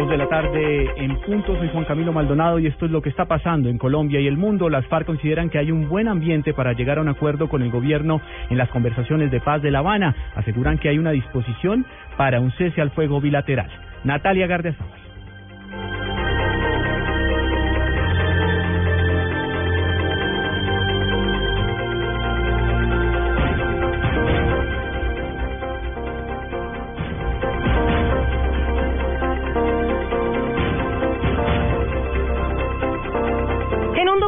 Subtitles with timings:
[0.00, 3.10] Dos de la tarde en punto, soy Juan Camilo Maldonado y esto es lo que
[3.10, 4.70] está pasando en Colombia y el mundo.
[4.70, 7.70] Las FARC consideran que hay un buen ambiente para llegar a un acuerdo con el
[7.70, 10.16] gobierno en las conversaciones de paz de La Habana.
[10.36, 11.84] Aseguran que hay una disposición
[12.16, 13.68] para un cese al fuego bilateral.
[14.02, 14.99] Natalia Gardeazabal.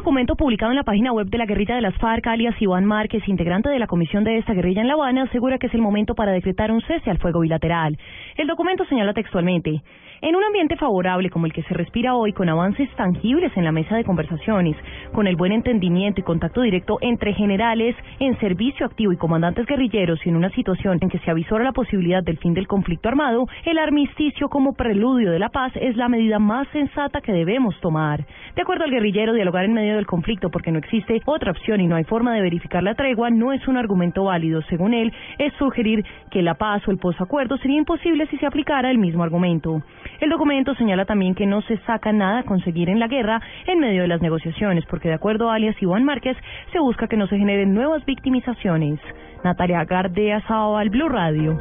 [0.02, 3.22] Documento publicado en la página web de la guerrilla de las FARC, alias Iván Márquez,
[3.28, 6.16] integrante de la comisión de esta guerrilla en La Habana, asegura que es el momento
[6.16, 7.96] para decretar un cese al fuego bilateral.
[8.36, 9.80] El documento señala textualmente,
[10.22, 13.72] en un ambiente favorable como el que se respira hoy, con avances tangibles en la
[13.72, 14.76] mesa de conversaciones,
[15.12, 20.24] con el buen entendimiento y contacto directo entre generales en servicio activo y comandantes guerrilleros
[20.24, 23.46] y en una situación en que se avisora la posibilidad del fin del conflicto armado,
[23.64, 28.24] el armisticio como preludio de la paz es la medida más sensata que debemos tomar.
[28.54, 31.88] De acuerdo al guerrillero, dialogar en medio del conflicto porque no existe otra opción y
[31.88, 34.62] no hay forma de verificar la tregua no es un argumento válido.
[34.68, 38.90] Según él, es sugerir que la paz o el posacuerdo sería imposible si se aplicara
[38.90, 39.82] el mismo argumento.
[40.22, 43.80] El documento señala también que no se saca nada a conseguir en la guerra en
[43.80, 46.36] medio de las negociaciones, porque de acuerdo a alias Iván Márquez,
[46.70, 49.00] se busca que no se generen nuevas victimizaciones.
[49.42, 51.58] Natalia Gardea al Blue Radio.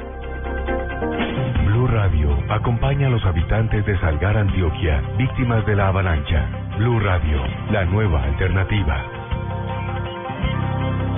[1.66, 6.48] Blue Radio acompaña a los habitantes de Salgar, Antioquia, víctimas de la avalancha.
[6.78, 9.22] Blue Radio, la nueva alternativa.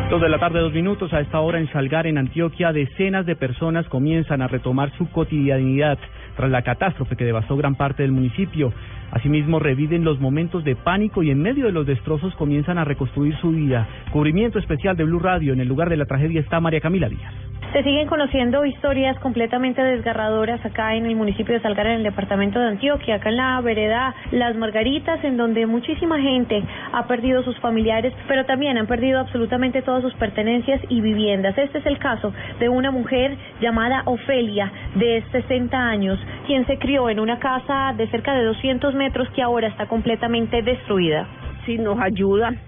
[0.09, 1.11] Dos de la tarde, dos minutos.
[1.11, 5.97] A esta hora en Salgar, en Antioquia, decenas de personas comienzan a retomar su cotidianidad
[6.35, 8.73] tras la catástrofe que devastó gran parte del municipio.
[9.11, 13.35] Asimismo, reviven los momentos de pánico y en medio de los destrozos comienzan a reconstruir
[13.38, 13.88] su vida.
[14.11, 15.53] Cubrimiento especial de Blue Radio.
[15.53, 17.42] En el lugar de la tragedia está María Camila Díaz.
[17.73, 22.59] Se siguen conociendo historias completamente desgarradoras acá en el municipio de Salgar, en el departamento
[22.59, 27.57] de Antioquia, acá en la vereda Las Margaritas, en donde muchísima gente ha perdido sus
[27.62, 31.57] familiares, pero también han perdido absolutamente todas sus pertenencias y viviendas.
[31.57, 37.09] Este es el caso de una mujer llamada Ofelia, de 60 años, quien se crió
[37.09, 41.25] en una casa de cerca de 200 metros que ahora está completamente destruida.
[41.66, 42.59] Si nos ayudan,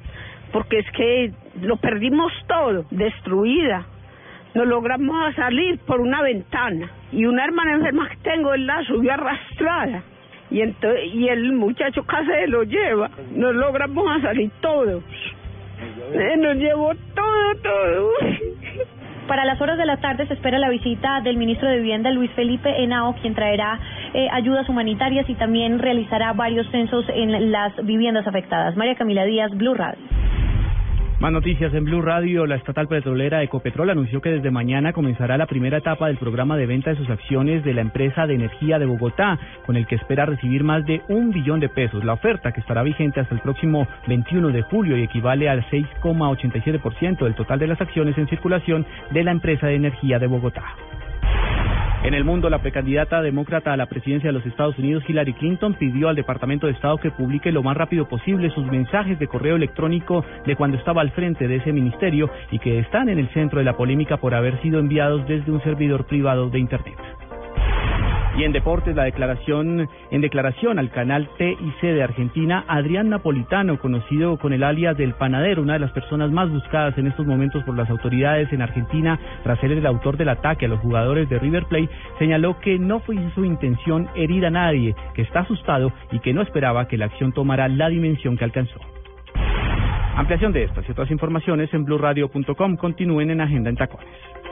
[0.52, 3.86] porque es que lo perdimos todo, destruida
[4.56, 9.14] nos logramos salir por una ventana y una hermana enferma que tengo él la subió
[9.14, 10.04] arrastrada
[10.50, 15.04] y entonces, y el muchacho casi se lo lleva nos logramos salir todos
[16.14, 18.12] eh, nos llevó todo todo
[19.28, 22.30] Para las horas de la tarde se espera la visita del ministro de Vivienda, Luis
[22.34, 23.80] Felipe Henao, quien traerá
[24.14, 28.76] eh, ayudas humanitarias y también realizará varios censos en las viviendas afectadas.
[28.76, 29.98] María Camila Díaz, Blue Radio.
[31.20, 32.46] Más noticias en Blue Radio.
[32.46, 36.66] La estatal petrolera Ecopetrol anunció que desde mañana comenzará la primera etapa del programa de
[36.66, 40.26] venta de sus acciones de la empresa de energía de Bogotá, con el que espera
[40.26, 42.04] recibir más de un billón de pesos.
[42.04, 47.24] La oferta, que estará vigente hasta el próximo 21 de julio y equivale al 6,87%
[47.24, 50.66] del total de las acciones en circulación de la empresa de energía de Bogotá.
[52.06, 55.74] En el mundo, la precandidata demócrata a la presidencia de los Estados Unidos, Hillary Clinton,
[55.74, 59.56] pidió al Departamento de Estado que publique lo más rápido posible sus mensajes de correo
[59.56, 63.58] electrónico de cuando estaba al frente de ese ministerio y que están en el centro
[63.58, 66.96] de la polémica por haber sido enviados desde un servidor privado de Internet.
[68.38, 74.38] Y en deportes, la declaración, en declaración al canal TIC de Argentina, Adrián Napolitano, conocido
[74.38, 77.78] con el alias del panadero, una de las personas más buscadas en estos momentos por
[77.78, 81.64] las autoridades en Argentina, tras ser el autor del ataque a los jugadores de River
[81.66, 86.34] Plate, señaló que no fue su intención herir a nadie, que está asustado y que
[86.34, 88.82] no esperaba que la acción tomara la dimensión que alcanzó.
[90.18, 92.76] Ampliación de estas y otras informaciones en blurradio.com.
[92.76, 94.45] Continúen en Agenda en Tacones.